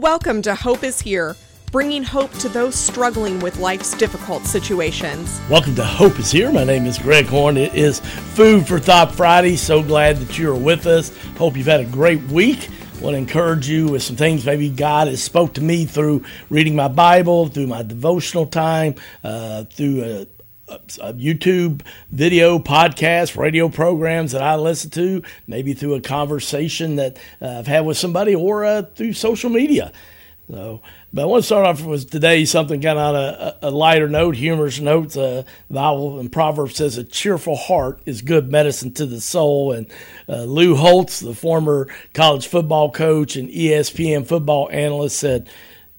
[0.00, 1.36] Welcome to Hope is Here,
[1.70, 5.40] bringing hope to those struggling with life's difficult situations.
[5.48, 6.50] Welcome to Hope is Here.
[6.50, 7.56] My name is Greg Horn.
[7.56, 9.54] It is Food for Thought Friday.
[9.54, 11.16] So glad that you are with us.
[11.36, 12.68] Hope you've had a great week.
[13.00, 16.74] Want to encourage you with some things maybe God has spoke to me through reading
[16.74, 20.33] my Bible, through my devotional time, uh, through a, a
[20.68, 27.58] YouTube video, podcast, radio programs that I listen to, maybe through a conversation that uh,
[27.58, 29.92] I've had with somebody or uh, through social media.
[30.50, 33.70] So, but I want to start off with today something kind of on a, a
[33.70, 35.16] lighter note, humorous note.
[35.16, 39.72] Uh, the Bible and Proverbs says a cheerful heart is good medicine to the soul.
[39.72, 39.90] And
[40.28, 45.48] uh, Lou Holtz, the former college football coach and ESPN football analyst, said,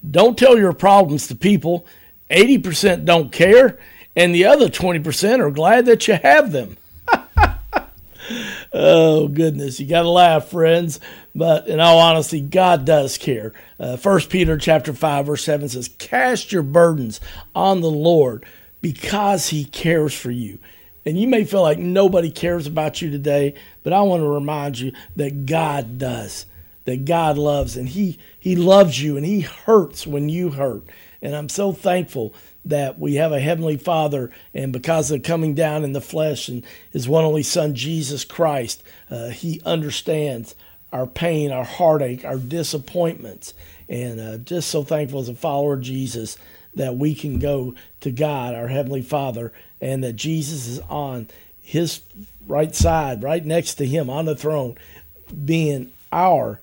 [0.07, 1.88] "Don't tell your problems to people.
[2.29, 3.79] Eighty percent don't care."
[4.16, 6.78] And the other 20% are glad that you have them.
[8.74, 9.80] oh, goodness.
[9.80, 11.00] You got to laugh, friends.
[11.34, 13.54] But in all honesty, God does care.
[13.80, 17.20] Uh, 1 Peter chapter 5, verse 7 says, Cast your burdens
[17.54, 18.46] on the Lord
[18.82, 20.60] because he cares for you.
[21.05, 24.79] And you may feel like nobody cares about you today, but I want to remind
[24.79, 26.46] you that God does.
[26.85, 30.84] That God loves and he he loves you and he hurts when you hurt.
[31.20, 32.34] And I'm so thankful
[32.66, 36.66] that we have a heavenly Father, and because of coming down in the flesh and
[36.91, 40.55] His one only Son, Jesus Christ, uh, He understands
[40.91, 43.54] our pain, our heartache, our disappointments.
[43.88, 46.38] And uh, just so thankful as a follower of Jesus
[46.74, 51.27] that we can go to God, our Heavenly Father, and that Jesus is on
[51.62, 52.02] His
[52.48, 54.76] right side, right next to Him on the throne,
[55.46, 56.60] being our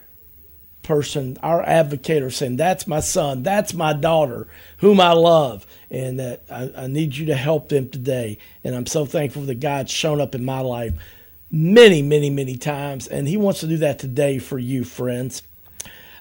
[0.82, 6.18] person, our advocate, are saying, That's my son, that's my daughter, whom I love, and
[6.18, 8.38] that I, I, need you to help them today.
[8.64, 10.94] And I'm so thankful that God's shown up in my life
[11.50, 15.42] many, many, many times, and He wants to do that today for you, friends.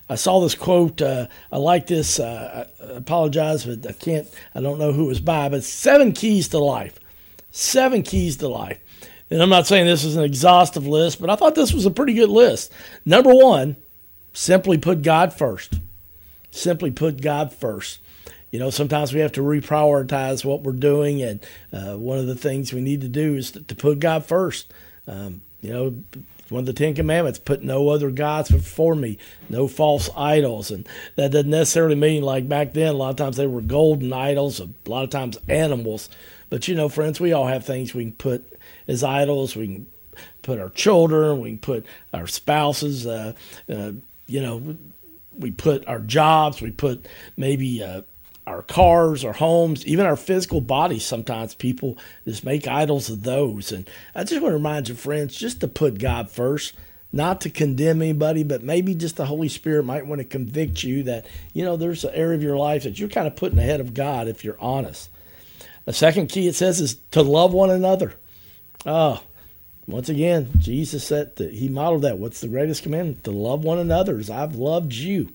[0.09, 1.01] I saw this quote.
[1.01, 2.19] Uh, I like this.
[2.19, 4.27] Uh, I apologize, but I can't.
[4.53, 6.99] I don't know who was by, but seven keys to life.
[7.51, 8.79] Seven keys to life.
[9.29, 11.91] And I'm not saying this is an exhaustive list, but I thought this was a
[11.91, 12.73] pretty good list.
[13.05, 13.77] Number one,
[14.33, 15.79] Simply put God first.
[16.51, 17.99] Simply put God first.
[18.51, 21.39] You know, sometimes we have to reprioritize what we're doing, and
[21.71, 24.73] uh, one of the things we need to do is to, to put God first.
[25.07, 25.95] Um, you know,
[26.49, 29.17] one of the Ten Commandments: put no other gods before me,
[29.49, 32.89] no false idols, and that doesn't necessarily mean like back then.
[32.89, 36.09] A lot of times they were golden idols, a lot of times animals.
[36.49, 39.55] But you know, friends, we all have things we can put as idols.
[39.55, 39.85] We can
[40.41, 43.07] put our children, we can put our spouses.
[43.07, 43.33] Uh,
[43.69, 43.93] uh,
[44.31, 44.77] you know,
[45.37, 48.01] we put our jobs, we put maybe uh,
[48.47, 51.05] our cars, our homes, even our physical bodies.
[51.05, 53.71] Sometimes people just make idols of those.
[53.71, 56.73] And I just want to remind you, friends, just to put God first,
[57.11, 61.03] not to condemn anybody, but maybe just the Holy Spirit might want to convict you
[61.03, 63.81] that, you know, there's an area of your life that you're kind of putting ahead
[63.81, 65.09] of God if you're honest.
[65.85, 68.13] The second key it says is to love one another.
[68.85, 69.21] Oh,
[69.87, 72.17] once again, Jesus said that he modeled that.
[72.17, 73.23] What's the greatest commandment?
[73.23, 75.29] To love one another as I've loved you.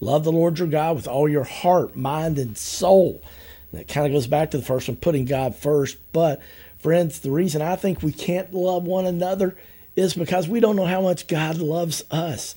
[0.00, 3.22] Love the Lord your God with all your heart, mind, and soul.
[3.70, 5.96] And that kind of goes back to the first one, putting God first.
[6.12, 6.42] But,
[6.78, 9.56] friends, the reason I think we can't love one another
[9.96, 12.54] is because we don't know how much God loves us.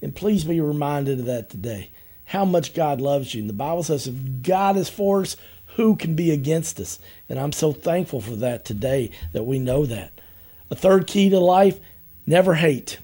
[0.00, 1.90] And please be reminded of that today.
[2.24, 3.40] How much God loves you.
[3.40, 5.36] And the Bible says, if God is for us,
[5.76, 6.98] who can be against us?
[7.28, 10.12] And I'm so thankful for that today that we know that.
[10.70, 11.78] A third key to life
[12.26, 12.98] never hate.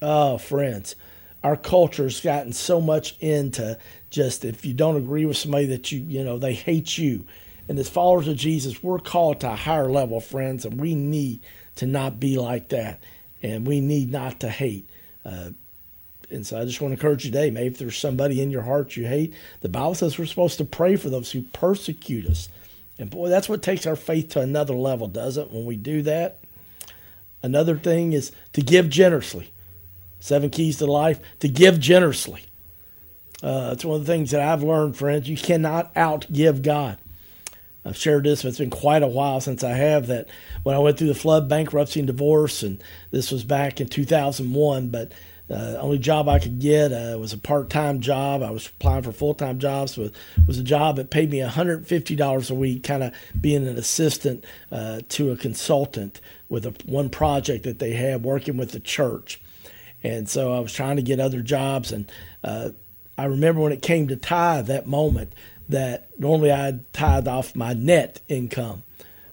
[0.00, 0.94] Oh, friends,
[1.42, 3.78] our culture has gotten so much into
[4.10, 7.26] just if you don't agree with somebody that you, you know, they hate you.
[7.68, 11.40] And as followers of Jesus, we're called to a higher level, friends, and we need
[11.76, 13.00] to not be like that.
[13.42, 14.88] And we need not to hate.
[15.24, 15.50] Uh,
[16.30, 18.62] and so I just want to encourage you today, maybe if there's somebody in your
[18.62, 22.48] heart you hate, the Bible says we're supposed to pray for those who persecute us.
[22.98, 25.52] And boy, that's what takes our faith to another level, doesn't it?
[25.52, 26.40] When we do that,
[27.42, 29.52] Another thing is to give generously.
[30.20, 32.42] Seven keys to life to give generously.
[33.42, 35.28] Uh, it's one of the things that I've learned, friends.
[35.28, 36.98] You cannot outgive God.
[37.84, 40.28] I've shared this, but it's been quite a while since I have that.
[40.64, 42.82] When I went through the flood, bankruptcy, and divorce, and
[43.12, 45.12] this was back in 2001, but
[45.50, 48.42] uh, the only job I could get uh, was a part-time job.
[48.42, 49.96] I was applying for full-time jobs.
[49.96, 50.12] Was
[50.46, 55.00] was a job that paid me $150 a week, kind of being an assistant uh,
[55.08, 59.40] to a consultant with a, one project that they had working with the church.
[60.02, 62.10] And so I was trying to get other jobs, and
[62.44, 62.70] uh,
[63.16, 65.32] I remember when it came to tithe that moment
[65.68, 68.82] that normally I'd tithe off my net income,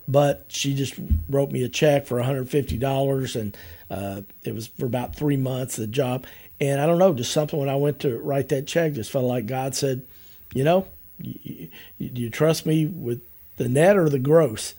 [0.07, 0.95] but she just
[1.29, 3.57] wrote me a check for $150 and
[3.89, 6.25] uh, it was for about three months the job.
[6.61, 9.25] And I don't know, just something when I went to write that check, just felt
[9.25, 10.05] like God said,
[10.53, 10.87] you know,
[11.19, 13.21] you, you, you trust me with
[13.57, 14.73] the net or the gross?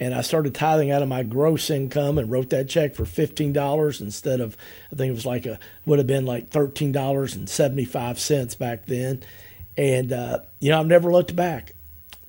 [0.00, 3.52] and I started tithing out of my gross income and wrote that check for fifteen
[3.52, 4.56] dollars instead of
[4.90, 8.18] I think it was like a would have been like thirteen dollars and seventy five
[8.18, 9.22] cents back then,
[9.76, 11.74] and uh, you know I've never looked back,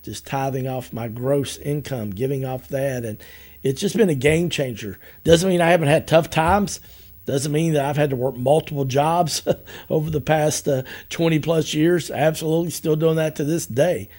[0.03, 3.21] just tithing off my gross income, giving off that, and
[3.63, 4.97] it's just been a game changer.
[5.23, 6.79] Doesn't mean I haven't had tough times.
[7.25, 9.47] Doesn't mean that I've had to work multiple jobs
[9.89, 12.09] over the past uh, 20 plus years.
[12.09, 14.09] Absolutely still doing that to this day.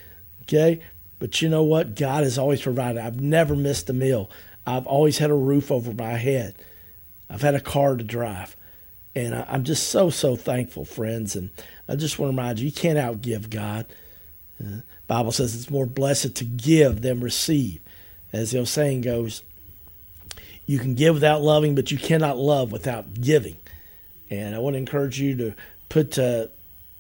[0.43, 0.81] Okay.
[1.19, 1.95] But you know what?
[1.95, 3.01] God has always provided.
[3.01, 4.31] I've never missed a meal.
[4.67, 6.55] I've always had a roof over my head.
[7.29, 8.57] I've had a car to drive.
[9.15, 11.37] And I, am just so, so thankful, friends.
[11.37, 11.51] And
[11.89, 13.87] I just want to remind you, you can't outgive God.
[14.61, 14.79] Uh,
[15.13, 17.83] Bible says it's more blessed to give than receive.
[18.33, 19.43] As the old saying goes,
[20.65, 23.59] you can give without loving, but you cannot love without giving.
[24.31, 25.55] And I want to encourage you to
[25.91, 26.47] put uh,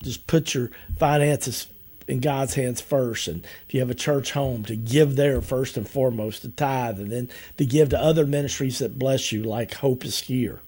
[0.03, 1.69] just put your finances
[2.06, 3.29] in God's hands first.
[3.29, 7.00] And if you have a church home, to give there first and foremost, to tithe,
[7.00, 10.61] and then to give to other ministries that bless you, like Hope is Here.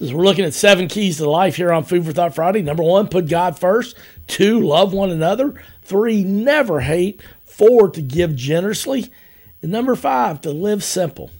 [0.00, 2.62] As we're looking at seven keys to life here on Food for Thought Friday.
[2.62, 3.96] Number one, put God first.
[4.26, 5.62] Two, love one another.
[5.82, 7.20] Three, never hate.
[7.44, 9.12] Four, to give generously.
[9.60, 11.30] And number five, to live simple.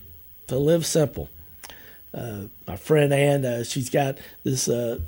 [0.49, 1.28] To live simple.
[2.14, 4.99] Uh, my friend Ann, uh, she's got this uh,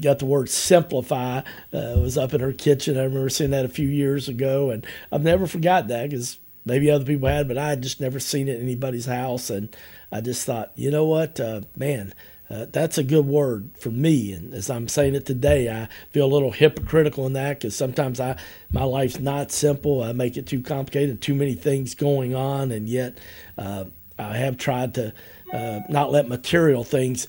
[0.00, 2.98] got the word simplify uh, was up in her kitchen.
[2.98, 6.90] I remember seeing that a few years ago, and I've never forgot that because maybe
[6.90, 9.50] other people had, but I had just never seen it in anybody's house.
[9.50, 9.74] And
[10.12, 12.12] I just thought, you know what, uh, man,
[12.50, 14.32] uh, that's a good word for me.
[14.32, 18.20] And as I'm saying it today, I feel a little hypocritical in that because sometimes
[18.20, 18.38] I
[18.70, 20.02] my life's not simple.
[20.02, 23.18] I make it too complicated, too many things going on, and yet
[23.56, 23.86] uh,
[24.18, 25.14] I have tried to
[25.52, 27.28] uh, not let material things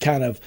[0.00, 0.40] kind of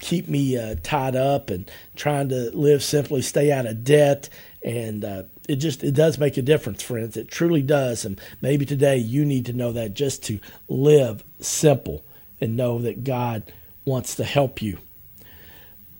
[0.00, 4.28] keep me uh, tied up and trying to live simply, stay out of debt,
[4.64, 7.16] and uh, it just it does make a difference, friends.
[7.16, 12.02] It truly does, and maybe today you need to know that just to live simple
[12.40, 13.52] and know that God
[13.84, 14.78] wants to help you.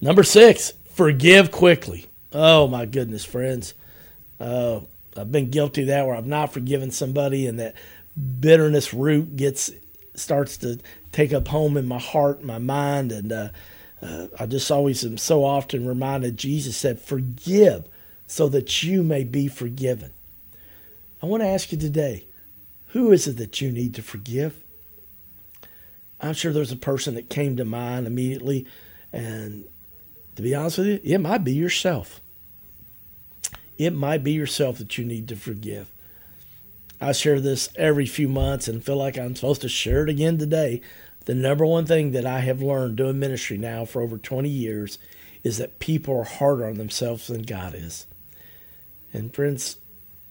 [0.00, 2.06] Number six, forgive quickly.
[2.32, 3.74] Oh my goodness, friends.
[4.38, 4.80] Uh,
[5.16, 7.74] I've been guilty of that where I've not forgiven somebody and that
[8.40, 9.70] bitterness root gets
[10.14, 10.78] starts to
[11.12, 13.48] take up home in my heart, my mind, and uh,
[14.02, 17.84] uh, I just always am so often reminded Jesus said, Forgive
[18.26, 20.12] so that you may be forgiven.
[21.22, 22.26] I want to ask you today
[22.88, 24.62] who is it that you need to forgive?
[26.20, 28.66] I'm sure there's a person that came to mind immediately,
[29.12, 29.64] and
[30.34, 32.20] to be honest with you, it might be yourself.
[33.78, 35.90] It might be yourself that you need to forgive.
[37.00, 40.38] I share this every few months and feel like I'm supposed to share it again
[40.38, 40.80] today
[41.26, 44.98] the number one thing that I have learned doing ministry now for over 20 years
[45.42, 48.06] is that people are harder on themselves than God is.
[49.12, 49.76] And friends,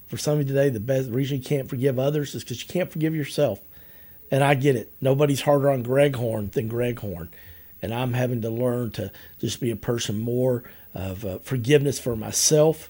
[0.08, 2.70] for some of you today, the best reason you can't forgive others is because you
[2.70, 3.60] can't forgive yourself.
[4.32, 4.92] And I get it.
[5.02, 7.30] Nobody's harder on Greg Horn than Greg Horn.
[7.82, 10.64] And I'm having to learn to just be a person more
[10.94, 12.90] of uh, forgiveness for myself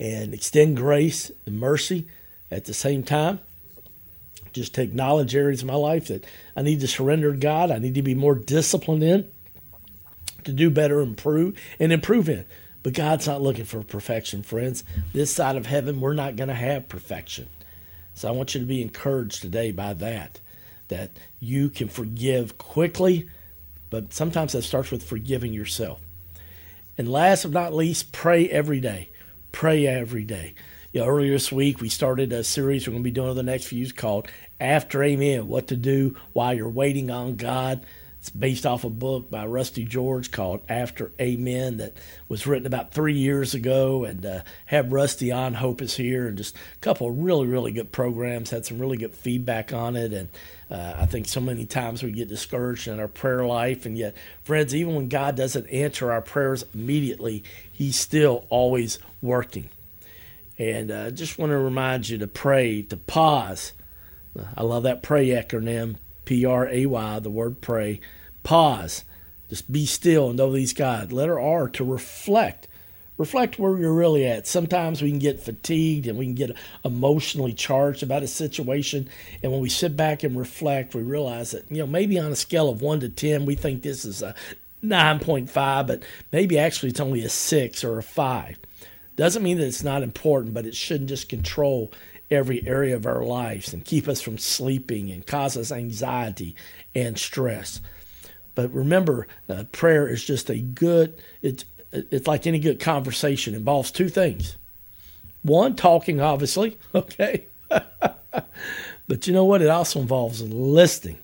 [0.00, 2.06] and extend grace and mercy
[2.50, 3.40] at the same time
[4.52, 6.24] just to acknowledge areas of my life that
[6.56, 7.70] I need to surrender to God.
[7.70, 9.28] I need to be more disciplined in,
[10.44, 12.44] to do better, improve, and improve in.
[12.82, 14.84] But God's not looking for perfection, friends.
[15.12, 17.48] This side of heaven, we're not going to have perfection.
[18.18, 20.40] So I want you to be encouraged today by that,
[20.88, 23.28] that you can forgive quickly,
[23.90, 26.00] but sometimes that starts with forgiving yourself.
[26.96, 29.10] And last but not least, pray every day.
[29.52, 30.54] Pray every day
[30.92, 33.34] you know, earlier this week we started a series we're going to be doing over
[33.34, 34.26] the next few years called
[34.58, 37.84] After Amen What to Do While You're Waiting on God.
[38.28, 41.96] It's based off a book by Rusty George called After Amen that
[42.28, 45.54] was written about three years ago and uh, have Rusty on.
[45.54, 48.50] Hope is here and just a couple really, really good programs.
[48.50, 50.12] Had some really good feedback on it.
[50.12, 50.28] And
[50.70, 53.86] uh, I think so many times we get discouraged in our prayer life.
[53.86, 59.70] And yet, friends, even when God doesn't answer our prayers immediately, He's still always working.
[60.58, 63.72] And I uh, just want to remind you to pray, to pause.
[64.54, 68.02] I love that pray acronym, P R A Y, the word pray.
[68.48, 69.04] Pause.
[69.50, 71.12] Just be still and know these God.
[71.12, 72.66] Letter R, to reflect.
[73.18, 74.46] Reflect where you're really at.
[74.46, 79.06] Sometimes we can get fatigued and we can get emotionally charged about a situation.
[79.42, 82.36] And when we sit back and reflect, we realize that, you know, maybe on a
[82.36, 84.34] scale of 1 to 10, we think this is a
[84.82, 86.02] 9.5, but
[86.32, 88.58] maybe actually it's only a 6 or a 5
[89.16, 91.92] doesn't mean that it's not important, but it shouldn't just control
[92.30, 96.54] every area of our lives and keep us from sleeping and cause us anxiety
[96.94, 97.80] and stress.
[98.58, 101.22] But remember, uh, prayer is just a good.
[101.42, 103.54] It's it's like any good conversation.
[103.54, 104.56] It involves two things.
[105.42, 106.76] One, talking, obviously.
[106.92, 107.46] Okay.
[107.70, 109.62] but you know what?
[109.62, 111.18] It also involves listening.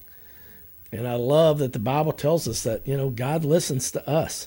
[0.92, 4.46] And I love that the Bible tells us that, you know, God listens to us.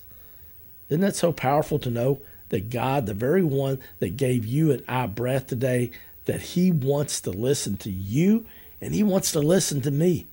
[0.88, 4.82] Isn't that so powerful to know that God, the very one that gave you and
[4.88, 5.92] I breath today,
[6.24, 8.46] that He wants to listen to you
[8.80, 10.28] and He wants to listen to me?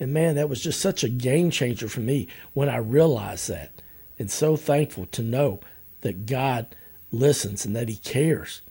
[0.00, 3.70] And man, that was just such a game changer for me when I realized that.
[4.18, 5.60] And so thankful to know
[6.00, 6.66] that God
[7.12, 8.62] listens and that He cares.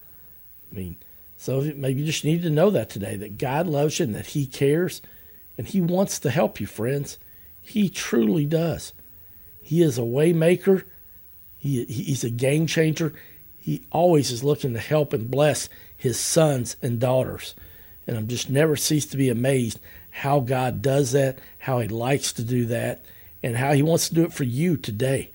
[0.72, 0.96] I mean,
[1.38, 4.28] so maybe you just need to know that today that God loves you and that
[4.28, 5.04] He cares
[5.56, 7.20] and He wants to help you, friends.
[7.62, 8.94] He truly does.
[9.62, 10.84] He is a waymaker.
[11.60, 13.14] He, he's a game changer.
[13.60, 17.54] He always is looking to help and bless his sons and daughters.
[18.08, 19.80] And I'm just never cease to be amazed
[20.20, 23.06] how God does that, how he likes to do that,
[23.42, 25.32] and how he wants to do it for you today.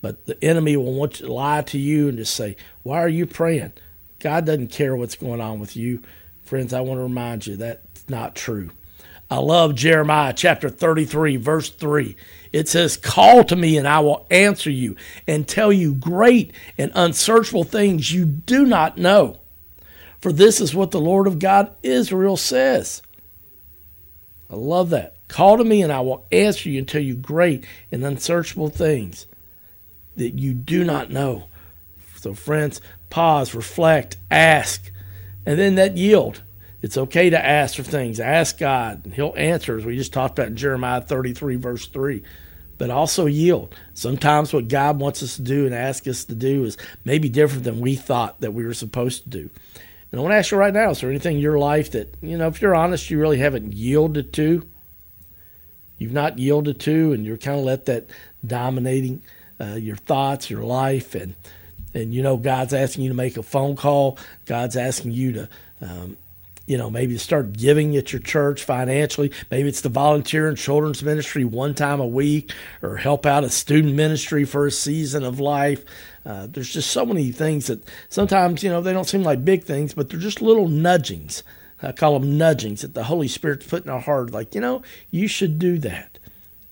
[0.00, 3.26] But the enemy will want to lie to you and just say, Why are you
[3.26, 3.72] praying?
[4.20, 6.00] God doesn't care what's going on with you.
[6.44, 8.70] Friends, I want to remind you that's not true.
[9.28, 12.14] I love Jeremiah chapter 33, verse 3.
[12.52, 14.94] It says, Call to me, and I will answer you
[15.26, 19.40] and tell you great and unsearchable things you do not know.
[20.20, 23.02] For this is what the Lord of God Israel says.
[24.50, 25.16] I love that.
[25.28, 29.26] Call to me, and I will answer you and tell you great and unsearchable things
[30.16, 31.44] that you do not know.
[32.16, 34.90] So, friends, pause, reflect, ask,
[35.46, 36.42] and then that yield.
[36.80, 38.20] It's okay to ask for things.
[38.20, 42.22] Ask God, and He'll answer, as we just talked about in Jeremiah 33, verse 3.
[42.78, 43.74] But also yield.
[43.94, 47.64] Sometimes what God wants us to do and ask us to do is maybe different
[47.64, 49.50] than we thought that we were supposed to do.
[50.10, 52.14] And I want to ask you right now is there anything in your life that,
[52.22, 54.66] you know, if you're honest, you really haven't yielded to?
[55.98, 58.06] You've not yielded to, and you're kind of let that
[58.46, 59.22] dominating
[59.60, 61.34] uh, your thoughts, your life, and
[61.92, 64.16] and you know God's asking you to make a phone call.
[64.46, 65.48] God's asking you to
[65.80, 66.16] um,
[66.68, 69.32] you know, maybe start giving at your church financially.
[69.50, 73.48] Maybe it's to volunteer in children's ministry one time a week or help out a
[73.48, 75.82] student ministry for a season of life.
[76.28, 79.64] Uh, there's just so many things that sometimes, you know, they don't seem like big
[79.64, 81.42] things, but they're just little nudgings.
[81.82, 84.30] I call them nudgings that the Holy Spirit's put in our heart.
[84.30, 86.18] Like, you know, you should do that.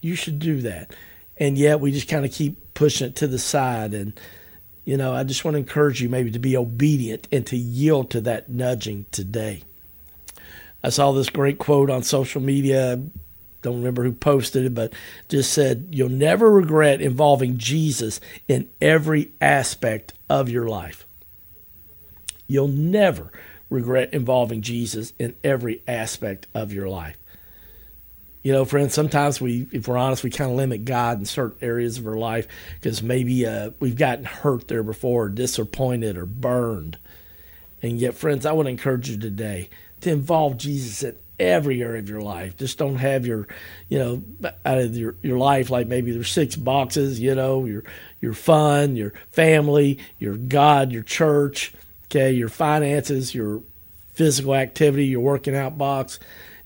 [0.03, 0.95] You should do that.
[1.39, 3.95] And yet we just kind of keep pushing it to the side.
[3.95, 4.21] And,
[4.85, 8.11] you know, I just want to encourage you maybe to be obedient and to yield
[8.11, 9.63] to that nudging today.
[10.85, 13.01] I saw this great quote on social media.
[13.67, 14.93] Don't remember who posted it, but
[15.29, 21.05] just said, You'll never regret involving Jesus in every aspect of your life.
[22.47, 23.33] You'll never
[23.69, 27.17] regret involving Jesus in every aspect of your life.
[28.45, 31.59] You know, friends, sometimes we, if we're honest, we kind of limit God in certain
[31.61, 32.47] areas of our life
[32.81, 36.99] because maybe uh, we've gotten hurt there before, or disappointed, or burned.
[37.83, 39.71] And yet, friends, I want to encourage you today
[40.03, 42.57] to involve Jesus in every area of your life.
[42.57, 43.47] Just don't have your,
[43.89, 44.23] you know,
[44.65, 47.85] out of your, your life like maybe there's six boxes, you know, your
[48.21, 51.73] your fun, your family, your God, your church,
[52.07, 53.63] okay, your finances, your
[54.15, 56.19] physical activity, your working out box.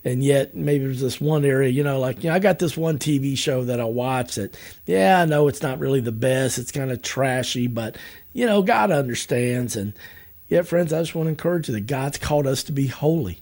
[0.02, 2.74] And yet maybe there's this one area, you know, like, you know, I got this
[2.74, 6.58] one TV show that I watch that, yeah, I know it's not really the best.
[6.58, 7.98] It's kind of trashy, but,
[8.32, 9.76] you know, God understands.
[9.76, 9.92] And,
[10.50, 13.40] Yet, friends, I just want to encourage you that God's called us to be holy.